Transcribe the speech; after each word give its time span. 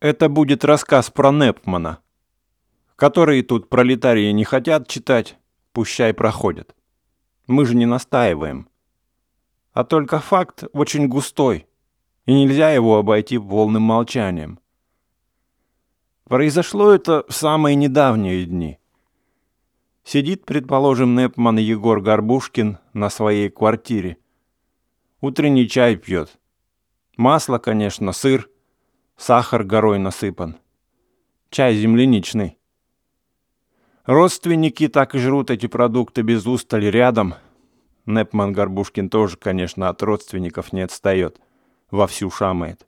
Это 0.00 0.30
будет 0.30 0.64
рассказ 0.64 1.10
про 1.10 1.30
Непмана, 1.30 1.98
который 2.96 3.42
тут 3.42 3.68
пролетарии 3.68 4.30
не 4.30 4.44
хотят 4.44 4.88
читать, 4.88 5.36
пущай 5.72 6.14
проходят. 6.14 6.74
Мы 7.46 7.66
же 7.66 7.76
не 7.76 7.84
настаиваем. 7.84 8.70
А 9.74 9.84
только 9.84 10.18
факт 10.18 10.64
очень 10.72 11.06
густой, 11.06 11.66
и 12.24 12.32
нельзя 12.32 12.70
его 12.70 12.96
обойти 12.96 13.36
полным 13.36 13.82
молчанием. 13.82 14.58
Произошло 16.24 16.92
это 16.92 17.26
в 17.28 17.34
самые 17.34 17.74
недавние 17.74 18.46
дни. 18.46 18.78
Сидит, 20.02 20.46
предположим, 20.46 21.14
Непман 21.14 21.58
Егор 21.58 22.00
Горбушкин 22.00 22.78
на 22.94 23.10
своей 23.10 23.50
квартире. 23.50 24.16
Утренний 25.20 25.68
чай 25.68 25.96
пьет. 25.96 26.38
Масло, 27.18 27.58
конечно, 27.58 28.12
сыр, 28.12 28.48
сахар 29.20 29.64
горой 29.64 29.98
насыпан. 29.98 30.56
Чай 31.50 31.74
земляничный. 31.74 32.58
Родственники 34.06 34.88
так 34.88 35.14
и 35.14 35.18
жрут 35.18 35.50
эти 35.50 35.66
продукты 35.66 36.22
без 36.22 36.46
устали 36.46 36.86
рядом. 36.86 37.34
Непман 38.06 38.54
Горбушкин 38.54 39.10
тоже, 39.10 39.36
конечно, 39.36 39.90
от 39.90 40.02
родственников 40.02 40.72
не 40.72 40.80
отстает. 40.80 41.38
Вовсю 41.90 42.30
шамает. 42.30 42.86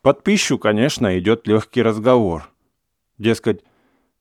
Под 0.00 0.22
пищу, 0.22 0.58
конечно, 0.58 1.18
идет 1.18 1.46
легкий 1.46 1.82
разговор. 1.82 2.50
Дескать, 3.18 3.64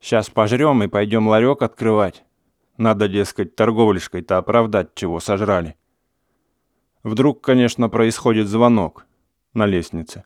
сейчас 0.02 0.30
пожрем 0.30 0.84
и 0.84 0.88
пойдем 0.88 1.30
ларек 1.30 1.62
открывать. 1.62 2.26
Надо, 2.76 3.08
дескать, 3.08 3.56
торговляшкой-то 3.56 4.38
оправдать, 4.38 4.94
чего 4.94 5.22
сожрали. 5.22 5.78
Вдруг, 7.02 7.40
конечно, 7.40 7.88
происходит 7.88 8.50
звонок 8.50 9.06
на 9.54 9.66
лестнице. 9.66 10.26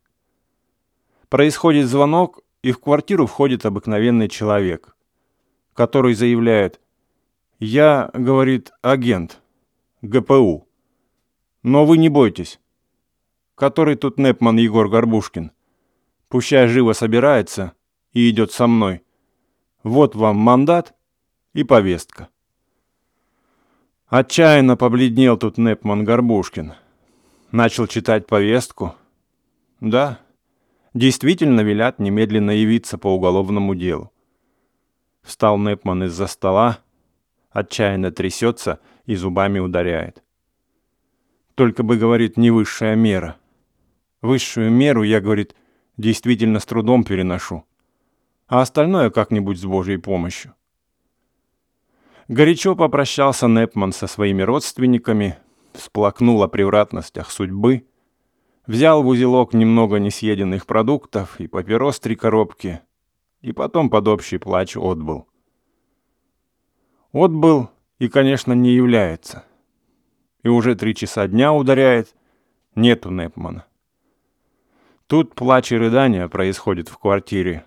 Происходит 1.29 1.87
звонок, 1.87 2.41
и 2.63 2.71
в 2.71 2.79
квартиру 2.79 3.27
входит 3.27 3.65
обыкновенный 3.65 4.27
человек, 4.27 4.95
который 5.73 6.15
заявляет 6.15 6.81
«Я,— 7.59 8.09
говорит,— 8.13 8.71
агент, 8.81 9.41
ГПУ, 10.01 10.67
но 11.61 11.85
вы 11.85 11.97
не 11.97 12.09
бойтесь, 12.09 12.59
который 13.55 13.95
тут 13.95 14.17
Непман 14.17 14.57
Егор 14.57 14.89
Горбушкин. 14.89 15.51
Пущай 16.29 16.67
живо 16.67 16.93
собирается 16.93 17.73
и 18.11 18.29
идет 18.29 18.51
со 18.51 18.65
мной. 18.65 19.03
Вот 19.83 20.15
вам 20.15 20.37
мандат 20.37 20.95
и 21.53 21.63
повестка». 21.63 22.29
Отчаянно 24.07 24.75
побледнел 24.75 25.37
тут 25.37 25.59
Непман 25.59 26.03
Горбушкин. 26.03 26.73
Начал 27.51 27.85
читать 27.85 28.25
повестку. 28.25 28.95
Да, 29.79 30.19
действительно 30.93 31.61
велят 31.61 31.99
немедленно 31.99 32.51
явиться 32.51 32.97
по 32.97 33.07
уголовному 33.07 33.75
делу. 33.75 34.11
Встал 35.21 35.57
Непман 35.57 36.05
из-за 36.05 36.27
стола, 36.27 36.79
отчаянно 37.51 38.11
трясется 38.11 38.79
и 39.05 39.15
зубами 39.15 39.59
ударяет. 39.59 40.23
Только 41.55 41.83
бы, 41.83 41.97
говорит, 41.97 42.37
не 42.37 42.51
высшая 42.51 42.95
мера. 42.95 43.37
Высшую 44.21 44.71
меру 44.71 45.03
я, 45.03 45.19
говорит, 45.21 45.55
действительно 45.97 46.59
с 46.59 46.65
трудом 46.65 47.03
переношу, 47.03 47.65
а 48.47 48.61
остальное 48.61 49.09
как-нибудь 49.09 49.59
с 49.59 49.65
Божьей 49.65 49.97
помощью. 49.97 50.55
Горячо 52.27 52.75
попрощался 52.75 53.47
Непман 53.47 53.91
со 53.91 54.07
своими 54.07 54.41
родственниками, 54.43 55.37
всплакнул 55.73 56.41
о 56.43 56.47
превратностях 56.47 57.31
судьбы, 57.31 57.85
взял 58.69 59.01
в 59.01 59.07
узелок 59.07 59.55
немного 59.55 59.97
несъеденных 59.97 60.67
продуктов 60.67 61.39
и 61.39 61.47
папирос 61.47 61.99
три 61.99 62.15
коробки, 62.15 62.81
и 63.41 63.51
потом 63.51 63.89
под 63.89 64.07
общий 64.07 64.37
плач 64.37 64.77
отбыл. 64.77 65.27
Отбыл 67.11 67.71
и, 67.97 68.07
конечно, 68.09 68.53
не 68.53 68.75
является. 68.75 69.43
И 70.43 70.49
уже 70.49 70.75
три 70.75 70.93
часа 70.93 71.27
дня 71.27 71.51
ударяет, 71.51 72.15
нету 72.75 73.09
Непмана. 73.09 73.65
Тут 75.07 75.33
плач 75.33 75.71
и 75.71 75.75
рыдания 75.75 76.27
происходят 76.27 76.89
в 76.89 76.99
квартире. 76.99 77.65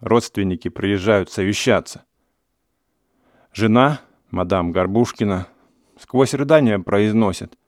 Родственники 0.00 0.68
приезжают 0.68 1.32
совещаться. 1.32 2.04
Жена, 3.52 4.00
мадам 4.30 4.70
Горбушкина, 4.70 5.48
сквозь 5.98 6.32
рыдания 6.32 6.78
произносит. 6.78 7.58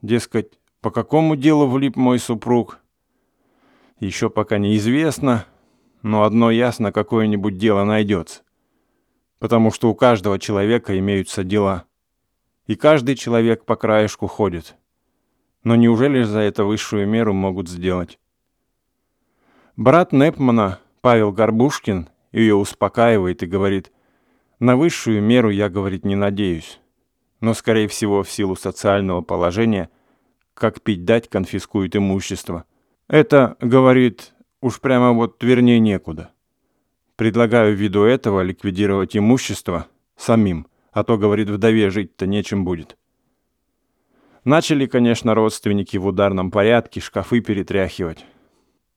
Дескать, 0.00 0.60
по 0.80 0.90
какому 0.90 1.36
делу 1.36 1.66
влип 1.66 1.96
мой 1.96 2.18
супруг? 2.18 2.80
Еще 3.98 4.30
пока 4.30 4.58
неизвестно, 4.58 5.46
но 6.02 6.24
одно 6.24 6.50
ясно, 6.50 6.92
какое-нибудь 6.92 7.56
дело 7.56 7.84
найдется. 7.84 8.42
Потому 9.38 9.70
что 9.70 9.90
у 9.90 9.94
каждого 9.94 10.38
человека 10.38 10.98
имеются 10.98 11.44
дела. 11.44 11.84
И 12.66 12.74
каждый 12.74 13.16
человек 13.16 13.64
по 13.64 13.76
краешку 13.76 14.26
ходит. 14.26 14.76
Но 15.64 15.76
неужели 15.76 16.22
за 16.22 16.40
это 16.40 16.64
высшую 16.64 17.08
меру 17.08 17.32
могут 17.32 17.68
сделать? 17.68 18.18
Брат 19.76 20.12
Непмана, 20.12 20.78
Павел 21.00 21.32
Горбушкин, 21.32 22.08
ее 22.32 22.54
успокаивает 22.54 23.42
и 23.42 23.46
говорит, 23.46 23.92
на 24.58 24.76
высшую 24.76 25.22
меру 25.22 25.50
я, 25.50 25.68
говорить, 25.68 26.04
не 26.04 26.16
надеюсь. 26.16 26.80
Но, 27.40 27.52
скорее 27.52 27.88
всего, 27.88 28.22
в 28.22 28.30
силу 28.30 28.56
социального 28.56 29.20
положения, 29.20 29.90
как 30.56 30.80
пить 30.80 31.04
дать, 31.04 31.28
конфискуют 31.28 31.94
имущество. 31.94 32.64
Это, 33.08 33.56
говорит, 33.60 34.32
уж 34.62 34.80
прямо 34.80 35.12
вот 35.12 35.42
вернее 35.42 35.78
некуда. 35.78 36.30
Предлагаю 37.16 37.76
ввиду 37.76 38.04
этого 38.04 38.40
ликвидировать 38.40 39.16
имущество 39.16 39.86
самим, 40.16 40.66
а 40.92 41.04
то, 41.04 41.18
говорит, 41.18 41.50
вдове 41.50 41.90
жить-то 41.90 42.26
нечем 42.26 42.64
будет. 42.64 42.96
Начали, 44.44 44.86
конечно, 44.86 45.34
родственники 45.34 45.98
в 45.98 46.06
ударном 46.06 46.50
порядке 46.50 47.00
шкафы 47.00 47.40
перетряхивать. 47.40 48.24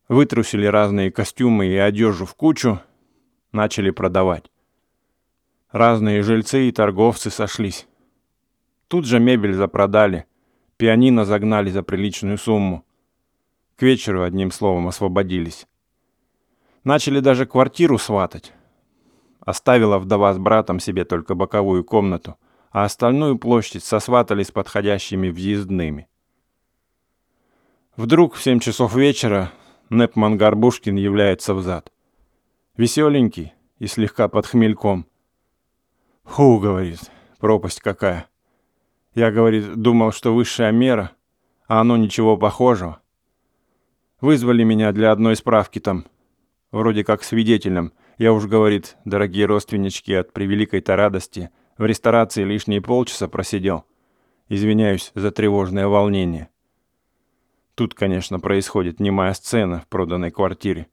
Вытрусили 0.07 0.65
разные 0.65 1.11
костюмы 1.11 1.67
и 1.67 1.75
одежду 1.75 2.25
в 2.25 2.35
кучу, 2.35 2.79
начали 3.51 3.89
продавать. 3.89 4.49
Разные 5.71 6.23
жильцы 6.23 6.69
и 6.69 6.71
торговцы 6.71 7.29
сошлись. 7.29 7.85
Тут 8.87 9.05
же 9.05 9.19
мебель 9.19 9.53
запродали, 9.53 10.25
пианино 10.79 11.25
загнали 11.25 11.69
за 11.69 11.83
приличную 11.83 12.37
сумму. 12.37 12.85
К 13.75 13.81
вечеру, 13.83 14.23
одним 14.23 14.49
словом, 14.49 14.87
освободились. 14.87 15.67
Начали 16.85 17.19
даже 17.19 17.45
квартиру 17.45 17.97
сватать. 17.97 18.53
Оставила 19.41 19.99
вдова 19.99 20.33
с 20.33 20.37
братом 20.37 20.79
себе 20.79 21.03
только 21.03 21.35
боковую 21.35 21.83
комнату, 21.83 22.37
а 22.71 22.85
остальную 22.85 23.37
площадь 23.37 23.83
сосватали 23.83 24.41
с 24.41 24.51
подходящими 24.51 25.29
въездными. 25.29 26.07
Вдруг 27.97 28.35
в 28.35 28.41
семь 28.41 28.59
часов 28.59 28.95
вечера 28.95 29.51
Непман 29.89 30.37
Горбушкин 30.37 30.95
является 30.95 31.53
взад. 31.53 31.91
Веселенький 32.77 33.53
и 33.79 33.87
слегка 33.87 34.29
под 34.29 34.45
хмельком. 34.45 35.05
«Фу»,— 36.23 36.57
говорит,— 36.61 36.99
«пропасть 37.39 37.81
какая». 37.81 38.28
Я, 39.13 39.31
говорит, 39.31 39.75
думал, 39.75 40.11
что 40.11 40.33
высшая 40.33 40.71
мера, 40.71 41.11
а 41.67 41.81
оно 41.81 41.97
ничего 41.97 42.37
похожего. 42.37 43.01
Вызвали 44.21 44.63
меня 44.63 44.91
для 44.91 45.11
одной 45.11 45.35
справки 45.35 45.79
там, 45.79 46.05
вроде 46.71 47.03
как 47.03 47.23
свидетелем. 47.23 47.93
Я 48.17 48.33
уж, 48.33 48.45
говорит, 48.45 48.97
дорогие 49.05 49.45
родственнички, 49.45 50.13
от 50.13 50.33
превеликой-то 50.33 50.95
радости 50.95 51.49
в 51.77 51.85
ресторации 51.85 52.43
лишние 52.43 52.81
полчаса 52.81 53.27
просидел. 53.27 53.85
Извиняюсь 54.49 55.11
за 55.15 55.31
тревожное 55.31 55.87
волнение. 55.87 56.49
Тут, 57.75 57.93
конечно, 57.93 58.39
происходит 58.39 58.99
немая 58.99 59.33
сцена 59.33 59.79
в 59.79 59.87
проданной 59.87 60.31
квартире. 60.31 60.87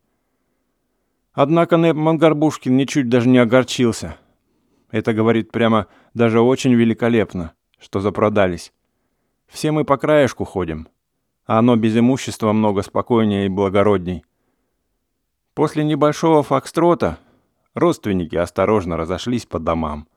Однако 1.32 1.76
Нэп 1.76 1.96
Мангарбушкин 1.96 2.76
ничуть 2.76 3.08
даже 3.08 3.28
не 3.28 3.38
огорчился— 3.38 4.16
это 4.90 5.12
говорит 5.12 5.50
прямо 5.50 5.88
даже 6.14 6.40
очень 6.40 6.74
великолепно, 6.74 7.52
что 7.78 8.00
запродались. 8.00 8.72
Все 9.46 9.72
мы 9.72 9.84
по 9.84 9.96
краешку 9.96 10.44
ходим, 10.44 10.88
а 11.46 11.58
оно 11.58 11.76
без 11.76 11.96
имущества 11.96 12.52
много 12.52 12.82
спокойнее 12.82 13.46
и 13.46 13.50
благородней. 13.50 14.24
После 15.54 15.84
небольшого 15.84 16.42
фокстрота 16.42 17.18
родственники 17.74 18.36
осторожно 18.36 18.96
разошлись 18.96 19.46
по 19.46 19.58
домам. 19.58 20.08